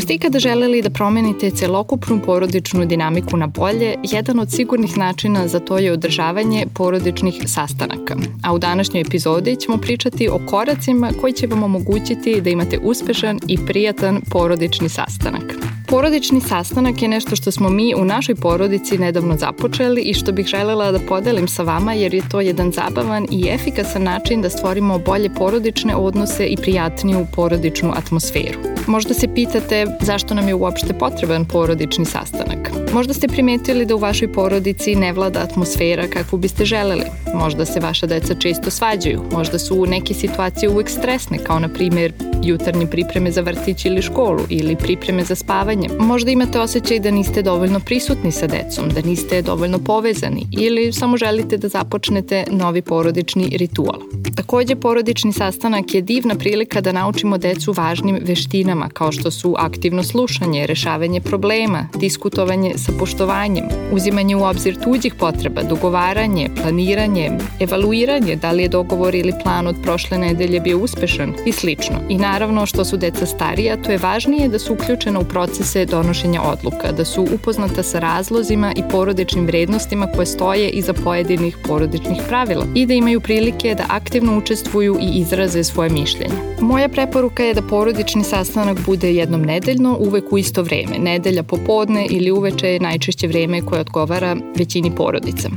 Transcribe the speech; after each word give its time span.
Ako 0.00 0.04
ste 0.04 0.14
ikada 0.14 0.38
želeli 0.38 0.82
da 0.82 0.90
promenite 0.90 1.50
celokupnu 1.50 2.20
porodičnu 2.26 2.84
dinamiku 2.86 3.36
na 3.36 3.46
bolje, 3.46 3.94
jedan 4.02 4.40
od 4.40 4.50
sigurnih 4.52 4.98
načina 4.98 5.48
za 5.48 5.60
to 5.60 5.78
je 5.78 5.92
održavanje 5.92 6.66
porodičnih 6.74 7.34
sastanaka. 7.46 8.16
A 8.42 8.54
u 8.54 8.58
današnjoj 8.58 9.00
epizodi 9.00 9.56
ćemo 9.56 9.76
pričati 9.76 10.28
o 10.28 10.40
koracima 10.46 11.10
koji 11.20 11.32
će 11.32 11.46
vam 11.46 11.62
omogućiti 11.62 12.40
da 12.40 12.50
imate 12.50 12.78
uspešan 12.82 13.38
i 13.48 13.58
prijatan 13.66 14.20
porodični 14.30 14.88
sastanak. 14.88 15.54
Porodični 15.86 16.40
sastanak 16.40 17.02
je 17.02 17.08
nešto 17.08 17.36
što 17.36 17.50
smo 17.50 17.68
mi 17.68 17.94
u 17.94 18.04
našoj 18.04 18.34
porodici 18.34 18.98
nedavno 18.98 19.36
započeli 19.36 20.02
i 20.02 20.14
što 20.14 20.32
bih 20.32 20.46
želela 20.46 20.92
da 20.92 20.98
podelim 20.98 21.48
sa 21.48 21.62
vama 21.62 21.92
jer 21.92 22.14
je 22.14 22.28
to 22.28 22.40
jedan 22.40 22.72
zabavan 22.72 23.26
i 23.30 23.48
efikasan 23.48 24.02
način 24.02 24.42
da 24.42 24.50
stvorimo 24.50 24.98
bolje 24.98 25.30
porodične 25.34 25.96
odnose 25.96 26.46
i 26.46 26.56
prijatniju 26.56 27.26
porodičnu 27.34 27.92
atmosferu. 27.96 28.79
Možda 28.90 29.14
se 29.14 29.34
pitate 29.34 29.86
zašto 30.00 30.34
nam 30.34 30.48
je 30.48 30.54
uopšte 30.54 30.94
potreban 30.98 31.44
porodični 31.44 32.04
sastanak. 32.04 32.70
Možda 32.92 33.14
ste 33.14 33.28
primetili 33.28 33.86
da 33.86 33.94
u 33.94 33.98
vašoj 33.98 34.32
porodici 34.32 34.94
ne 34.94 35.12
vlada 35.12 35.40
atmosfera 35.40 36.08
kakvu 36.08 36.38
biste 36.38 36.64
želeli. 36.64 37.04
Možda 37.34 37.64
se 37.64 37.80
vaša 37.80 38.06
deca 38.06 38.34
često 38.34 38.70
svađaju, 38.70 39.22
možda 39.32 39.58
su 39.58 39.86
neke 39.86 40.14
situacije 40.14 40.68
uvek 40.68 40.88
stresne, 40.88 41.38
kao 41.38 41.58
na 41.58 41.68
primjer 41.68 42.12
jutarnje 42.42 42.86
pripreme 42.86 43.32
za 43.32 43.40
vrtić 43.40 43.84
ili 43.84 44.02
školu 44.02 44.40
ili 44.48 44.76
pripreme 44.76 45.24
za 45.24 45.34
spavanje. 45.34 45.88
Možda 45.98 46.30
imate 46.30 46.60
osjećaj 46.60 47.00
da 47.00 47.10
niste 47.10 47.42
dovoljno 47.42 47.80
prisutni 47.80 48.32
sa 48.32 48.46
decom, 48.46 48.88
da 48.88 49.00
niste 49.02 49.42
dovoljno 49.42 49.78
povezani 49.78 50.46
ili 50.50 50.92
samo 50.92 51.16
želite 51.16 51.56
da 51.56 51.68
započnete 51.68 52.44
novi 52.50 52.82
porodični 52.82 53.48
ritual. 53.56 54.00
Takođe, 54.36 54.76
porodični 54.76 55.32
sastanak 55.32 55.94
je 55.94 56.02
divna 56.02 56.34
prilika 56.34 56.80
da 56.80 56.92
naučimo 56.92 57.38
decu 57.38 57.72
važnim 57.72 58.18
veštinama 58.22 58.88
kao 58.88 59.12
što 59.12 59.30
su 59.30 59.54
aktivno 59.58 60.02
slušanje, 60.02 60.66
rešavanje 60.66 61.20
problema, 61.20 61.88
diskutovanje 61.98 62.72
sa 62.76 62.92
poštovanjem, 62.98 63.64
uzimanje 63.92 64.36
u 64.36 64.42
obzir 64.42 64.76
tuđih 64.84 65.14
potreba, 65.14 65.62
dogovaranje, 65.62 66.50
planiranje, 66.62 67.30
evaluiranje 67.60 68.36
da 68.36 68.50
li 68.52 68.62
je 68.62 68.68
dogovor 68.68 69.14
ili 69.14 69.32
plan 69.42 69.66
od 69.66 69.76
prošle 69.82 70.18
nedelje 70.18 70.60
bio 70.60 70.78
uspešan 70.78 71.34
i 71.46 71.52
slično. 71.52 71.96
I 72.08 72.18
naravno 72.32 72.66
što 72.66 72.84
su 72.84 72.96
deca 72.96 73.26
starija, 73.26 73.76
to 73.82 73.92
je 73.92 73.98
važnije 73.98 74.48
da 74.48 74.58
su 74.58 74.72
uključena 74.72 75.20
u 75.20 75.24
procese 75.24 75.84
donošenja 75.86 76.42
odluka, 76.42 76.92
da 76.92 77.04
su 77.04 77.26
upoznata 77.34 77.82
sa 77.82 77.98
razlozima 77.98 78.72
i 78.76 78.82
porodičnim 78.90 79.46
vrednostima 79.46 80.06
koje 80.14 80.26
stoje 80.26 80.68
iza 80.68 80.92
pojedinih 80.92 81.56
porodičnih 81.66 82.22
pravila 82.28 82.64
i 82.74 82.86
da 82.86 82.94
imaju 82.94 83.20
prilike 83.20 83.74
da 83.74 83.84
aktivno 83.88 84.38
učestvuju 84.38 84.98
i 85.00 85.18
izraze 85.20 85.64
svoje 85.64 85.90
mišljenje. 85.90 86.34
Moja 86.60 86.88
preporuka 86.88 87.42
je 87.42 87.54
da 87.54 87.62
porodični 87.62 88.24
sastanak 88.24 88.78
bude 88.86 89.14
jednom 89.14 89.42
nedeljno, 89.42 89.96
uvek 90.00 90.32
u 90.32 90.38
isto 90.38 90.62
vreme. 90.62 90.98
Nedelja 90.98 91.42
popodne 91.42 92.06
ili 92.10 92.30
uveče 92.30 92.68
je 92.68 92.80
najčešće 92.80 93.26
vreme 93.26 93.62
koje 93.62 93.80
odgovara 93.80 94.36
većini 94.56 94.94
porodica. 94.96 95.48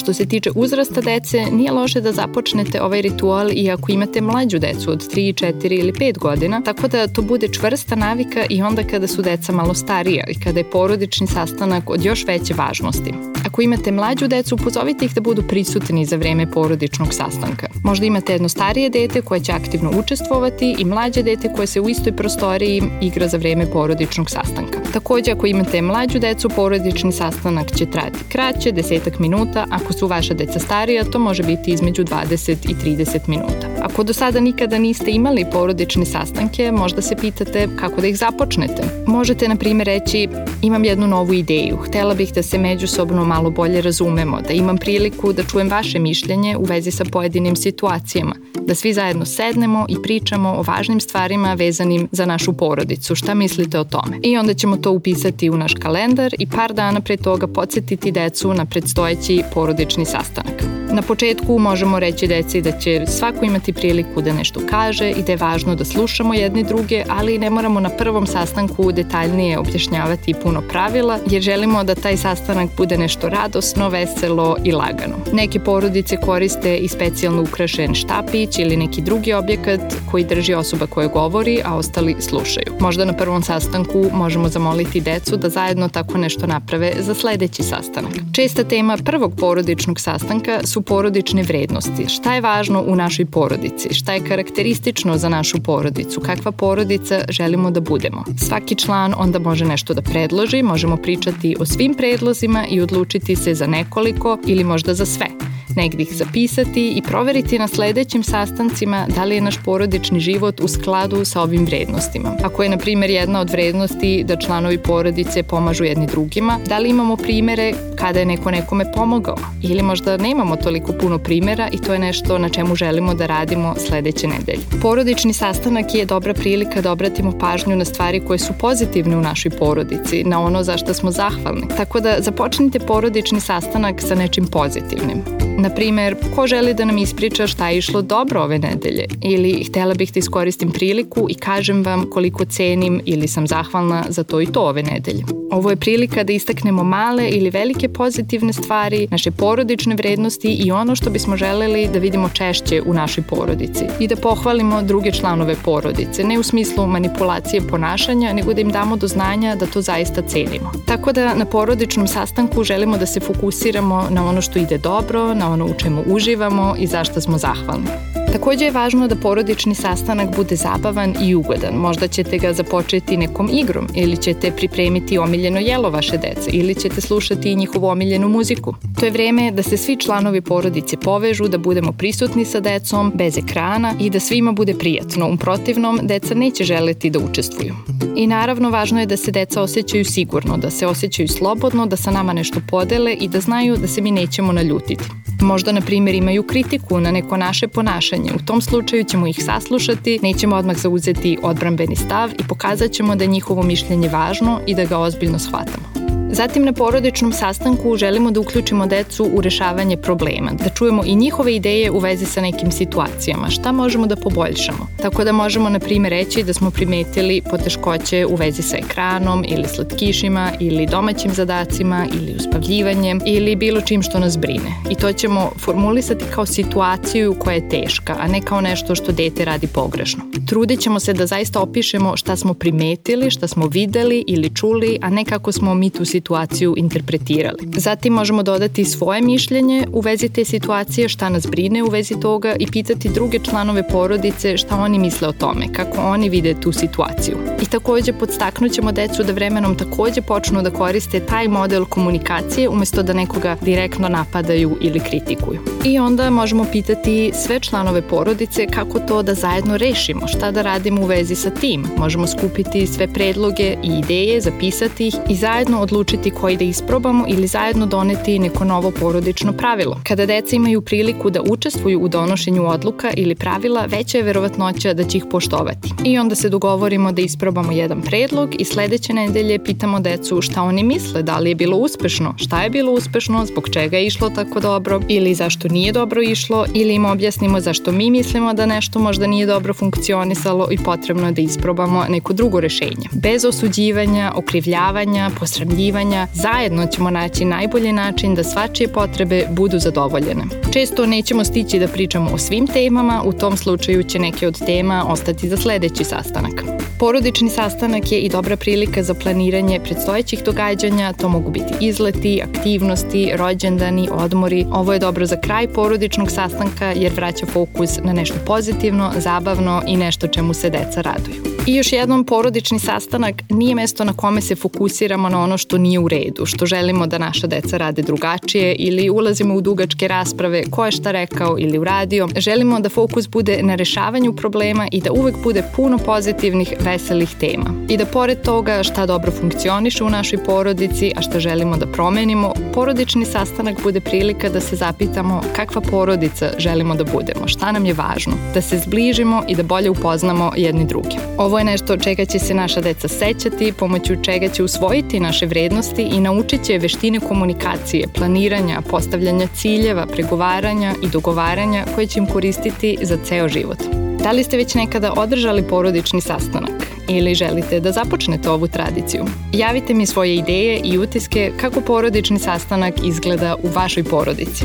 Što 0.00 0.12
se 0.12 0.26
tiče 0.26 0.50
uzrasta 0.54 1.00
dece, 1.00 1.46
nije 1.52 1.72
loše 1.72 2.00
da 2.00 2.12
započnete 2.12 2.82
ovaj 2.82 3.02
ritual 3.02 3.50
i 3.52 3.70
ako 3.70 3.92
imate 3.92 4.20
mlađu 4.20 4.58
decu 4.58 4.90
od 4.90 5.14
3, 5.14 5.44
4 5.52 5.80
ili 5.80 5.92
5 5.92 6.18
godina, 6.18 6.60
tako 6.60 6.88
da 6.88 7.06
to 7.06 7.22
bude 7.22 7.48
čvrsta 7.48 7.94
navika 7.94 8.44
i 8.50 8.62
onda 8.62 8.82
kada 8.82 9.06
su 9.06 9.22
deca 9.22 9.52
malo 9.52 9.74
starija 9.74 10.24
i 10.28 10.40
kada 10.40 10.58
je 10.60 10.70
porodični 10.70 11.26
sastanak 11.26 11.90
od 11.90 12.04
još 12.04 12.24
veće 12.26 12.54
važnosti. 12.54 13.29
Ako 13.60 13.64
imate 13.64 13.92
mlađu 13.92 14.28
decu, 14.28 14.56
pozovite 14.56 15.04
ih 15.04 15.14
da 15.14 15.20
budu 15.20 15.42
prisutni 15.42 16.04
za 16.04 16.16
vreme 16.16 16.50
porodičnog 16.50 17.14
sastanka. 17.14 17.66
Možda 17.82 18.06
imate 18.06 18.32
jedno 18.32 18.48
starije 18.48 18.90
dete 18.90 19.22
koje 19.22 19.40
će 19.40 19.52
aktivno 19.52 19.90
učestvovati 19.98 20.76
i 20.78 20.84
mlađe 20.84 21.22
dete 21.22 21.52
koje 21.56 21.66
se 21.66 21.80
u 21.80 21.88
istoj 21.88 22.16
prostoriji 22.16 22.82
igra 23.00 23.28
za 23.28 23.36
vreme 23.36 23.66
porodičnog 23.72 24.30
sastanka. 24.30 24.78
Takođe, 24.92 25.32
ako 25.32 25.46
imate 25.46 25.82
mlađu 25.82 26.18
decu, 26.18 26.48
porodični 26.48 27.12
sastanak 27.12 27.76
će 27.76 27.86
trajati 27.86 28.18
kraće, 28.28 28.72
desetak 28.72 29.18
minuta, 29.18 29.66
ako 29.70 29.92
su 29.92 30.06
vaša 30.06 30.34
deca 30.34 30.58
starija, 30.58 31.04
to 31.04 31.18
može 31.18 31.42
biti 31.42 31.70
između 31.70 32.04
20 32.04 32.70
i 32.70 32.74
30 32.74 33.18
minuta. 33.28 33.69
Ako 33.92 34.02
do 34.02 34.12
sada 34.12 34.40
nikada 34.40 34.78
niste 34.78 35.10
imali 35.10 35.44
porodične 35.52 36.04
sastanke, 36.04 36.72
možda 36.72 37.02
se 37.02 37.16
pitate 37.16 37.68
kako 37.76 38.00
da 38.00 38.06
ih 38.06 38.18
započnete. 38.18 38.82
Možete, 39.06 39.48
na 39.48 39.56
primjer, 39.56 39.86
reći 39.86 40.28
imam 40.62 40.84
jednu 40.84 41.06
novu 41.06 41.32
ideju, 41.34 41.76
htela 41.76 42.14
bih 42.14 42.32
da 42.34 42.42
se 42.42 42.58
međusobno 42.58 43.24
malo 43.24 43.50
bolje 43.50 43.80
razumemo, 43.80 44.40
da 44.48 44.52
imam 44.52 44.78
priliku 44.78 45.32
da 45.32 45.42
čujem 45.42 45.68
vaše 45.70 45.98
mišljenje 45.98 46.56
u 46.56 46.64
vezi 46.64 46.90
sa 46.90 47.04
pojedinim 47.04 47.56
situacijama, 47.56 48.34
da 48.60 48.74
svi 48.74 48.92
zajedno 48.92 49.24
sednemo 49.24 49.86
i 49.88 50.02
pričamo 50.02 50.48
o 50.48 50.62
važnim 50.62 51.00
stvarima 51.00 51.54
vezanim 51.54 52.08
za 52.12 52.26
našu 52.26 52.52
porodicu. 52.52 53.14
Šta 53.14 53.34
mislite 53.34 53.78
o 53.78 53.84
tome? 53.84 54.18
I 54.22 54.36
onda 54.36 54.54
ćemo 54.54 54.76
to 54.76 54.92
upisati 54.92 55.50
u 55.50 55.56
naš 55.56 55.74
kalendar 55.74 56.34
i 56.38 56.46
par 56.46 56.72
dana 56.72 57.00
pre 57.00 57.16
toga 57.16 57.46
podsjetiti 57.46 58.12
decu 58.12 58.54
na 58.54 58.64
predstojeći 58.64 59.42
porodični 59.54 60.04
sastanak. 60.04 60.79
Na 60.92 61.02
početku 61.02 61.58
možemo 61.58 61.98
reći 61.98 62.26
deci 62.26 62.60
da 62.60 62.72
će 62.72 63.06
svako 63.06 63.44
imati 63.44 63.72
priliku 63.72 64.22
da 64.22 64.32
nešto 64.32 64.60
kaže 64.70 65.10
i 65.10 65.22
da 65.22 65.32
je 65.32 65.36
važno 65.36 65.74
da 65.74 65.84
slušamo 65.84 66.34
jedni 66.34 66.64
druge, 66.64 67.04
ali 67.08 67.38
ne 67.38 67.50
moramo 67.50 67.80
na 67.80 67.88
prvom 67.88 68.26
sastanku 68.26 68.92
detaljnije 68.92 69.58
objašnjavati 69.58 70.34
puno 70.42 70.62
pravila, 70.68 71.18
jer 71.26 71.42
želimo 71.42 71.84
da 71.84 71.94
taj 71.94 72.16
sastanak 72.16 72.70
bude 72.76 72.98
nešto 72.98 73.28
radosno, 73.28 73.88
veselo 73.88 74.56
i 74.64 74.72
lagano. 74.72 75.16
Neke 75.32 75.60
porodice 75.60 76.16
koriste 76.16 76.76
i 76.76 76.88
specijalno 76.88 77.42
ukrašen 77.42 77.94
štapić 77.94 78.58
ili 78.58 78.76
neki 78.76 79.02
drugi 79.02 79.32
objekat 79.32 79.80
koji 80.10 80.24
drži 80.24 80.54
osoba 80.54 80.86
koja 80.86 81.08
govori, 81.08 81.60
a 81.64 81.76
ostali 81.76 82.16
slušaju. 82.20 82.72
Možda 82.80 83.04
na 83.04 83.12
prvom 83.12 83.42
sastanku 83.42 84.04
možemo 84.12 84.48
zamoliti 84.48 85.00
decu 85.00 85.36
da 85.36 85.48
zajedno 85.48 85.88
tako 85.88 86.18
nešto 86.18 86.46
naprave 86.46 86.92
za 86.98 87.14
sledeći 87.14 87.62
sastanak. 87.62 88.12
Česta 88.32 88.64
tema 88.64 88.96
prvog 89.04 89.32
porodičnog 89.36 90.00
sastanka 90.00 90.60
su 90.64 90.80
porodične 90.90 91.42
vrednosti. 91.42 92.08
Šta 92.08 92.34
je 92.34 92.40
važno 92.40 92.82
u 92.86 92.96
našoj 92.96 93.26
porodici? 93.26 93.94
Šta 93.94 94.14
je 94.14 94.24
karakteristično 94.28 95.18
za 95.18 95.28
našu 95.28 95.62
porodicu? 95.62 96.20
Kakva 96.20 96.52
porodica 96.52 97.20
želimo 97.28 97.70
da 97.70 97.80
budemo? 97.80 98.24
Svaki 98.38 98.74
član 98.74 99.14
onda 99.18 99.38
može 99.38 99.64
nešto 99.64 99.94
da 99.94 100.02
predloži, 100.02 100.62
možemo 100.62 100.96
pričati 100.96 101.56
o 101.60 101.66
svim 101.66 101.94
predlozima 101.94 102.66
i 102.70 102.80
odlučiti 102.80 103.36
se 103.36 103.54
za 103.54 103.66
nekoliko 103.66 104.38
ili 104.46 104.64
možda 104.64 104.94
za 104.94 105.06
sve 105.06 105.49
negdje 105.76 106.02
ih 106.02 106.12
zapisati 106.12 106.92
i 106.96 107.02
proveriti 107.02 107.58
na 107.58 107.68
sledećim 107.68 108.22
sastancima 108.22 109.06
da 109.16 109.24
li 109.24 109.34
je 109.34 109.40
naš 109.40 109.54
porodični 109.64 110.20
život 110.20 110.60
u 110.60 110.68
skladu 110.68 111.24
sa 111.24 111.42
ovim 111.42 111.64
vrednostima. 111.64 112.32
Ako 112.42 112.62
je, 112.62 112.68
na 112.68 112.76
primjer, 112.76 113.10
jedna 113.10 113.40
od 113.40 113.50
vrednosti 113.50 114.24
da 114.24 114.36
članovi 114.36 114.78
porodice 114.78 115.42
pomažu 115.42 115.84
jedni 115.84 116.06
drugima, 116.06 116.58
da 116.66 116.78
li 116.78 116.90
imamo 116.90 117.16
primere 117.16 117.72
kada 117.96 118.18
je 118.18 118.26
neko 118.26 118.50
nekome 118.50 118.92
pomogao 118.92 119.36
ili 119.62 119.82
možda 119.82 120.16
nemamo 120.16 120.56
toliko 120.56 120.92
puno 120.92 121.18
primera 121.18 121.68
i 121.72 121.78
to 121.78 121.92
je 121.92 121.98
nešto 121.98 122.38
na 122.38 122.48
čemu 122.48 122.74
želimo 122.74 123.14
da 123.14 123.26
radimo 123.26 123.74
sledeće 123.78 124.26
nedelje. 124.26 124.60
Porodični 124.82 125.32
sastanak 125.32 125.94
je 125.94 126.06
dobra 126.06 126.34
prilika 126.34 126.80
da 126.80 126.92
obratimo 126.92 127.38
pažnju 127.38 127.76
na 127.76 127.84
stvari 127.84 128.20
koje 128.20 128.38
su 128.38 128.52
pozitivne 128.60 129.16
u 129.16 129.20
našoj 129.20 129.50
porodici, 129.50 130.24
na 130.24 130.40
ono 130.42 130.62
za 130.62 130.76
što 130.76 130.94
smo 130.94 131.10
zahvalni. 131.10 131.68
Tako 131.76 132.00
da 132.00 132.16
započnite 132.18 132.78
porodični 132.78 133.40
sastanak 133.40 134.00
sa 134.00 134.14
nečim 134.14 134.46
pozitivnim. 134.46 135.39
Na 135.60 135.70
primer, 135.70 136.16
ko 136.34 136.46
želi 136.46 136.74
da 136.74 136.84
nam 136.84 136.98
ispriča 136.98 137.46
šta 137.46 137.68
je 137.68 137.78
išlo 137.78 138.02
dobro 138.02 138.42
ove 138.42 138.58
nedelje 138.58 139.04
ili 139.22 139.64
htela 139.64 139.94
bih 139.94 140.12
da 140.12 140.18
iskoristim 140.18 140.70
priliku 140.70 141.26
i 141.28 141.34
kažem 141.34 141.84
vam 141.84 142.10
koliko 142.10 142.44
cenim 142.44 143.00
ili 143.04 143.28
sam 143.28 143.46
zahvalna 143.46 144.04
za 144.08 144.24
to 144.24 144.40
i 144.40 144.46
to 144.46 144.60
ove 144.60 144.82
nedelje. 144.82 145.24
Ovo 145.50 145.70
je 145.70 145.76
prilika 145.76 146.24
da 146.24 146.32
istaknemo 146.32 146.84
male 146.84 147.28
ili 147.28 147.50
velike 147.50 147.88
pozitivne 147.88 148.52
stvari, 148.52 149.08
naše 149.10 149.30
porodične 149.30 149.94
vrednosti 149.94 150.48
i 150.48 150.72
ono 150.72 150.96
što 150.96 151.10
bismo 151.10 151.36
želeli 151.36 151.88
da 151.92 151.98
vidimo 151.98 152.28
češće 152.28 152.82
u 152.86 152.94
našoj 152.94 153.24
porodici 153.24 153.84
i 154.00 154.08
da 154.08 154.16
pohvalimo 154.16 154.82
druge 154.82 155.12
članove 155.12 155.56
porodice, 155.64 156.24
ne 156.24 156.38
u 156.38 156.42
smislu 156.42 156.86
manipulacije 156.86 157.60
ponašanja, 157.60 158.32
nego 158.32 158.54
da 158.54 158.60
im 158.60 158.70
damo 158.70 158.96
do 158.96 159.06
znanja 159.08 159.56
da 159.56 159.66
to 159.66 159.80
zaista 159.80 160.22
cenimo. 160.22 160.72
Tako 160.86 161.12
da 161.12 161.34
na 161.34 161.44
porodičnom 161.44 162.08
sastanku 162.08 162.64
želimo 162.64 162.98
da 162.98 163.06
se 163.06 163.20
fokusiramo 163.20 164.06
na 164.10 164.28
ono 164.28 164.42
što 164.42 164.58
ide 164.58 164.78
dobro, 164.78 165.34
na 165.34 165.49
ono 165.50 165.66
u 165.66 165.74
čemu 165.78 166.02
uživamo 166.06 166.74
i 166.78 166.86
zašto 166.86 167.20
smo 167.20 167.38
zahvalni. 167.38 167.86
Takođe 168.32 168.64
je 168.64 168.70
važno 168.70 169.08
da 169.08 169.16
porodični 169.16 169.74
sastanak 169.74 170.36
bude 170.36 170.56
zabavan 170.56 171.14
i 171.22 171.34
ugodan. 171.34 171.74
Možda 171.74 172.08
ćete 172.08 172.38
ga 172.38 172.52
započeti 172.52 173.16
nekom 173.16 173.48
igrom 173.52 173.88
ili 173.94 174.16
ćete 174.16 174.50
pripremiti 174.50 175.18
omiljeno 175.18 175.58
jelo 175.58 175.90
vaše 175.90 176.16
dece 176.16 176.50
ili 176.50 176.74
ćete 176.74 177.00
slušati 177.00 177.54
njihovu 177.54 177.86
omiljenu 177.86 178.28
muziku. 178.28 178.74
To 179.00 179.04
je 179.04 179.10
vreme 179.10 179.50
da 179.50 179.62
se 179.62 179.76
svi 179.76 179.96
članovi 179.96 180.40
porodice 180.40 180.96
povežu, 180.96 181.48
da 181.48 181.58
budemo 181.58 181.92
prisutni 181.92 182.44
sa 182.44 182.60
decom, 182.60 183.12
bez 183.14 183.38
ekrana 183.38 183.94
i 184.00 184.10
da 184.10 184.20
svima 184.20 184.52
bude 184.52 184.74
prijatno. 184.74 185.30
U 185.32 185.36
protivnom, 185.36 186.00
deca 186.02 186.34
neće 186.34 186.64
želeti 186.64 187.10
da 187.10 187.18
učestvuju. 187.18 187.74
I 188.16 188.26
naravno, 188.26 188.70
važno 188.70 189.00
je 189.00 189.06
da 189.06 189.16
se 189.16 189.30
deca 189.30 189.62
osjećaju 189.62 190.04
sigurno, 190.04 190.56
da 190.56 190.70
se 190.70 190.86
osjećaju 190.86 191.28
slobodno, 191.28 191.86
da 191.86 191.96
sa 191.96 192.10
nama 192.10 192.32
nešto 192.32 192.60
podele 192.70 193.12
i 193.12 193.28
da 193.28 193.40
znaju 193.40 193.76
da 193.76 193.88
se 193.88 194.00
mi 194.00 194.10
nećemo 194.10 194.52
naljutiti. 194.52 195.04
Možda, 195.40 195.72
na 195.72 195.80
primjer, 195.80 196.14
imaju 196.14 196.42
kritiku 196.42 197.00
na 197.00 197.10
neko 197.10 197.36
naše 197.36 197.68
ponašanje. 197.68 198.32
U 198.34 198.44
tom 198.46 198.60
slučaju 198.60 199.04
ćemo 199.04 199.26
ih 199.26 199.44
saslušati, 199.44 200.18
nećemo 200.22 200.56
odmah 200.56 200.76
zauzeti 200.76 201.38
odbrambeni 201.42 201.96
stav 201.96 202.30
i 202.38 202.48
pokazat 202.48 202.90
ćemo 202.90 203.16
da 203.16 203.24
je 203.24 203.28
njihovo 203.28 203.62
mišljenje 203.62 204.08
važno 204.08 204.60
i 204.66 204.74
da 204.74 204.84
ga 204.84 204.98
ozbiljno 204.98 205.38
shvatamo. 205.38 205.99
Zatim 206.32 206.64
na 206.64 206.72
porodičnom 206.72 207.32
sastanku 207.32 207.96
želimo 207.96 208.30
da 208.30 208.40
uključimo 208.40 208.86
decu 208.86 209.30
u 209.34 209.40
rešavanje 209.40 209.96
problema, 209.96 210.50
da 210.52 210.68
čujemo 210.68 211.02
i 211.06 211.14
njihove 211.14 211.54
ideje 211.54 211.90
u 211.90 211.98
vezi 211.98 212.26
sa 212.26 212.40
nekim 212.40 212.72
situacijama, 212.72 213.50
šta 213.50 213.72
možemo 213.72 214.06
da 214.06 214.16
poboljšamo. 214.16 214.86
Tako 215.02 215.24
da 215.24 215.32
možemo 215.32 215.68
na 215.68 215.78
primjer 215.78 216.10
reći 216.10 216.42
da 216.42 216.52
smo 216.52 216.70
primetili 216.70 217.42
poteškoće 217.50 218.26
u 218.26 218.34
vezi 218.34 218.62
sa 218.62 218.76
ekranom 218.76 219.44
ili 219.48 219.68
slatkišima 219.68 220.50
ili 220.60 220.86
domaćim 220.86 221.32
zadacima 221.32 222.06
ili 222.14 222.34
uspavljivanjem 222.36 223.20
ili 223.26 223.56
bilo 223.56 223.80
čim 223.80 224.02
što 224.02 224.18
nas 224.18 224.38
brine. 224.38 224.70
I 224.90 224.94
to 224.94 225.12
ćemo 225.12 225.50
formulisati 225.58 226.24
kao 226.34 226.46
situaciju 226.46 227.34
koja 227.38 227.54
je 227.54 227.68
teška, 227.68 228.16
a 228.20 228.28
ne 228.28 228.40
kao 228.40 228.60
nešto 228.60 228.94
što 228.94 229.12
dete 229.12 229.44
radi 229.44 229.66
pogrešno. 229.66 230.22
Trudit 230.46 230.80
ćemo 230.80 231.00
se 231.00 231.12
da 231.12 231.26
zaista 231.26 231.60
opišemo 231.60 232.16
šta 232.16 232.36
smo 232.36 232.54
primetili, 232.54 233.30
šta 233.30 233.48
smo 233.48 233.66
videli 233.66 234.24
ili 234.26 234.54
čuli, 234.54 234.98
a 235.02 235.10
ne 235.10 235.24
kako 235.24 235.52
smo 235.52 235.74
mi 235.74 235.90
tu 235.90 236.04
situaciju 236.04 236.19
situaciju 236.20 236.74
interpretirali. 236.76 237.68
Zatim 237.76 238.12
možemo 238.12 238.42
dodati 238.42 238.84
svoje 238.84 239.22
mišljenje 239.22 239.86
u 239.92 240.00
vezi 240.00 240.28
te 240.28 240.44
situacije, 240.44 241.08
šta 241.08 241.28
nas 241.28 241.46
brine 241.46 241.82
u 241.82 241.86
vezi 241.86 242.20
toga 242.20 242.56
i 242.58 242.66
pitati 242.66 243.08
druge 243.08 243.38
članove 243.38 243.82
porodice 243.88 244.56
šta 244.56 244.76
oni 244.76 244.98
misle 244.98 245.28
o 245.28 245.32
tome, 245.32 245.72
kako 245.72 246.00
oni 246.00 246.28
vide 246.28 246.54
tu 246.60 246.72
situaciju. 246.72 247.36
I 247.62 247.66
takođe 247.66 248.12
podstaknut 248.12 248.72
ćemo 248.72 248.92
decu 248.92 249.22
da 249.22 249.32
vremenom 249.32 249.76
takođe 249.76 250.22
počnu 250.22 250.62
da 250.62 250.70
koriste 250.70 251.20
taj 251.20 251.48
model 251.48 251.84
komunikacije 251.84 252.68
umesto 252.68 253.02
da 253.02 253.12
nekoga 253.12 253.56
direktno 253.62 254.08
napadaju 254.08 254.76
ili 254.80 255.00
kritikuju. 255.00 255.60
I 255.84 255.98
onda 255.98 256.30
možemo 256.30 256.66
pitati 256.72 257.32
sve 257.34 257.60
članove 257.60 258.02
porodice 258.02 258.66
kako 258.66 258.98
to 258.98 259.22
da 259.22 259.34
zajedno 259.34 259.76
rešimo, 259.76 260.28
šta 260.28 260.50
da 260.50 260.62
radimo 260.62 261.02
u 261.02 261.06
vezi 261.06 261.34
sa 261.34 261.50
tim. 261.50 261.84
Možemo 261.98 262.26
skupiti 262.26 262.86
sve 262.86 263.06
predloge 263.06 263.76
i 263.82 263.98
ideje, 263.98 264.40
zapisati 264.40 265.06
ih 265.06 265.14
i 265.28 265.34
zajedno 265.34 265.80
odlučiti 265.80 266.09
odlučiti 266.10 266.40
koji 266.40 266.56
da 266.56 266.64
isprobamo 266.64 267.24
ili 267.28 267.46
zajedno 267.46 267.86
doneti 267.86 268.38
neko 268.38 268.64
novo 268.64 268.90
porodično 268.90 269.52
pravilo. 269.52 270.00
Kada 270.04 270.26
deca 270.26 270.56
imaju 270.56 270.80
priliku 270.80 271.30
da 271.30 271.42
učestvuju 271.42 272.00
u 272.00 272.08
donošenju 272.08 272.68
odluka 272.68 273.10
ili 273.16 273.34
pravila, 273.34 273.84
veća 273.86 274.18
je 274.18 274.24
verovatnoća 274.24 274.94
da 274.94 275.04
će 275.04 275.18
ih 275.18 275.24
poštovati. 275.30 275.92
I 276.04 276.18
onda 276.18 276.34
se 276.34 276.48
dogovorimo 276.48 277.12
da 277.12 277.22
isprobamo 277.22 277.72
jedan 277.72 278.02
predlog 278.02 278.50
i 278.58 278.64
sledeće 278.64 279.12
nedelje 279.12 279.64
pitamo 279.64 280.00
decu 280.00 280.42
šta 280.42 280.62
oni 280.62 280.82
misle, 280.82 281.22
da 281.22 281.38
li 281.38 281.50
je 281.50 281.54
bilo 281.54 281.76
uspešno, 281.76 282.34
šta 282.36 282.62
je 282.62 282.70
bilo 282.70 282.92
uspešno, 282.92 283.46
zbog 283.46 283.68
čega 283.68 283.96
je 283.96 284.06
išlo 284.06 284.30
tako 284.30 284.60
dobro 284.60 285.00
ili 285.08 285.34
zašto 285.34 285.68
nije 285.68 285.92
dobro 285.92 286.22
išlo 286.22 286.66
ili 286.74 286.94
im 286.94 287.04
objasnimo 287.04 287.60
zašto 287.60 287.92
mi 287.92 288.10
mislimo 288.10 288.54
da 288.54 288.66
nešto 288.66 288.98
možda 288.98 289.26
nije 289.26 289.46
dobro 289.46 289.74
funkcionisalo 289.74 290.68
i 290.70 290.78
potrebno 290.78 291.26
je 291.26 291.32
da 291.32 291.42
isprobamo 291.42 292.04
neko 292.08 292.32
drugo 292.32 292.60
rešenje. 292.60 293.08
Bez 293.12 293.44
osuđivanja, 293.44 294.32
okrivljavanja, 294.36 295.30
posramljivanja 295.38 295.99
očekivanja, 296.00 296.26
zajedno 296.32 296.86
ćemo 296.86 297.10
naći 297.10 297.44
najbolji 297.44 297.92
način 297.92 298.34
da 298.34 298.44
svačije 298.44 298.88
potrebe 298.88 299.46
budu 299.50 299.78
zadovoljene. 299.78 300.44
Često 300.72 301.06
nećemo 301.06 301.44
stići 301.44 301.78
da 301.78 301.88
pričamo 301.88 302.30
o 302.32 302.38
svim 302.38 302.66
temama, 302.66 303.22
u 303.24 303.32
tom 303.32 303.56
slučaju 303.56 304.02
će 304.02 304.18
neke 304.18 304.48
od 304.48 304.58
tema 304.66 305.04
ostati 305.08 305.48
za 305.48 305.56
sledeći 305.56 306.04
sastanak. 306.04 306.64
Porodični 306.98 307.50
sastanak 307.50 308.12
je 308.12 308.18
i 308.18 308.28
dobra 308.28 308.56
prilika 308.56 309.02
za 309.02 309.14
planiranje 309.14 309.80
predstojećih 309.80 310.42
događanja, 310.44 311.12
to 311.12 311.28
mogu 311.28 311.50
biti 311.50 311.74
izleti, 311.80 312.42
aktivnosti, 312.42 313.32
rođendani, 313.36 314.08
odmori. 314.12 314.66
Ovo 314.72 314.92
je 314.92 314.98
dobro 314.98 315.26
za 315.26 315.36
kraj 315.36 315.68
porodičnog 315.68 316.30
sastanka 316.30 316.92
jer 316.96 317.12
vraća 317.12 317.46
fokus 317.46 317.98
na 318.04 318.12
nešto 318.12 318.36
pozitivno, 318.46 319.12
zabavno 319.16 319.82
i 319.86 319.96
nešto 319.96 320.26
čemu 320.26 320.54
se 320.54 320.70
deca 320.70 321.00
raduju. 321.00 321.59
I 321.70 321.74
još 321.74 321.92
jednom, 321.92 322.24
porodični 322.24 322.78
sastanak 322.78 323.42
nije 323.50 323.74
mesto 323.74 324.04
na 324.04 324.12
kome 324.12 324.40
se 324.40 324.54
fokusiramo 324.56 325.28
na 325.28 325.42
ono 325.42 325.58
što 325.58 325.78
nije 325.78 325.98
u 325.98 326.08
redu, 326.08 326.46
što 326.46 326.66
želimo 326.66 327.06
da 327.06 327.18
naša 327.18 327.46
deca 327.46 327.76
rade 327.76 328.02
drugačije 328.02 328.74
ili 328.74 329.10
ulazimo 329.10 329.54
u 329.54 329.60
dugačke 329.60 330.08
rasprave 330.08 330.62
ko 330.70 330.84
je 330.84 330.92
šta 330.92 331.10
rekao 331.10 331.56
ili 331.58 331.78
uradio. 331.78 332.28
Želimo 332.36 332.80
da 332.80 332.88
fokus 332.88 333.28
bude 333.28 333.62
na 333.62 333.74
rešavanju 333.74 334.32
problema 334.32 334.88
i 334.92 335.00
da 335.00 335.12
uvek 335.12 335.34
bude 335.42 335.62
puno 335.76 335.98
pozitivnih, 335.98 336.74
veselih 336.80 337.34
tema. 337.40 337.74
I 337.88 337.96
da 337.96 338.06
pored 338.06 338.42
toga 338.42 338.82
šta 338.82 339.06
dobro 339.06 339.30
funkcioniše 339.30 340.04
u 340.04 340.10
našoj 340.10 340.44
porodici, 340.44 341.12
a 341.16 341.22
šta 341.22 341.40
želimo 341.40 341.76
da 341.76 341.86
promenimo, 341.86 342.52
porodični 342.74 343.24
sastanak 343.24 343.82
bude 343.82 344.00
prilika 344.00 344.48
da 344.48 344.60
se 344.60 344.76
zapitamo 344.76 345.40
kakva 345.56 345.80
porodica 345.80 346.50
želimo 346.58 346.94
da 346.94 347.04
budemo, 347.04 347.48
šta 347.48 347.72
nam 347.72 347.86
je 347.86 347.94
važno, 347.94 348.32
da 348.54 348.62
se 348.62 348.78
zbližimo 348.78 349.42
i 349.48 349.54
da 349.54 349.62
bolje 349.62 349.90
upoznamo 349.90 350.52
jedni 350.56 350.86
druge. 350.86 351.16
Ovo 351.38 351.59
je 351.60 351.64
nešto 351.64 351.96
čega 351.96 352.24
će 352.24 352.38
se 352.38 352.54
naša 352.54 352.80
deca 352.80 353.08
sećati, 353.08 353.72
pomoću 353.72 354.14
čega 354.22 354.48
će 354.48 354.62
usvojiti 354.62 355.20
naše 355.20 355.46
vrednosti 355.46 356.02
i 356.02 356.20
naučit 356.20 356.64
će 356.64 356.78
veštine 356.78 357.20
komunikacije, 357.20 358.08
planiranja, 358.14 358.82
postavljanja 358.90 359.46
ciljeva, 359.54 360.06
pregovaranja 360.06 360.94
i 361.02 361.08
dogovaranja 361.08 361.84
koje 361.94 362.06
će 362.06 362.18
im 362.18 362.26
koristiti 362.26 362.96
za 363.02 363.18
ceo 363.24 363.48
život. 363.48 363.78
Da 364.22 364.32
li 364.32 364.44
ste 364.44 364.56
već 364.56 364.74
nekada 364.74 365.12
održali 365.16 365.62
porodični 365.62 366.20
sastanak 366.20 366.86
ili 367.08 367.34
želite 367.34 367.80
da 367.80 367.92
započnete 367.92 368.50
ovu 368.50 368.68
tradiciju? 368.68 369.24
Javite 369.52 369.94
mi 369.94 370.06
svoje 370.06 370.34
ideje 370.36 370.80
i 370.84 370.98
utiske 370.98 371.52
kako 371.60 371.80
porodični 371.80 372.38
sastanak 372.38 372.94
izgleda 373.04 373.56
u 373.62 373.68
vašoj 373.68 374.04
porodici. 374.04 374.64